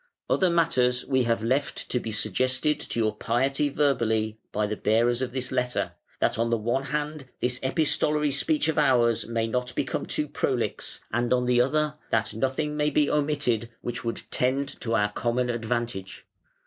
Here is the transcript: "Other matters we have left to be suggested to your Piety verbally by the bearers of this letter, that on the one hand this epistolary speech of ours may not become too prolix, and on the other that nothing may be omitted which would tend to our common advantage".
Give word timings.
"Other 0.27 0.49
matters 0.49 1.05
we 1.05 1.25
have 1.25 1.43
left 1.43 1.87
to 1.91 1.99
be 1.99 2.11
suggested 2.11 2.79
to 2.79 2.99
your 2.99 3.13
Piety 3.15 3.69
verbally 3.69 4.39
by 4.51 4.65
the 4.65 4.75
bearers 4.75 5.21
of 5.21 5.31
this 5.31 5.51
letter, 5.51 5.91
that 6.19 6.39
on 6.39 6.49
the 6.49 6.57
one 6.57 6.85
hand 6.85 7.29
this 7.39 7.59
epistolary 7.61 8.31
speech 8.31 8.67
of 8.67 8.79
ours 8.79 9.27
may 9.27 9.45
not 9.45 9.75
become 9.75 10.07
too 10.07 10.27
prolix, 10.27 11.01
and 11.13 11.31
on 11.31 11.45
the 11.45 11.61
other 11.61 11.93
that 12.09 12.33
nothing 12.33 12.75
may 12.75 12.89
be 12.89 13.11
omitted 13.11 13.69
which 13.81 14.03
would 14.03 14.23
tend 14.31 14.69
to 14.81 14.95
our 14.95 15.11
common 15.11 15.51
advantage". 15.51 16.25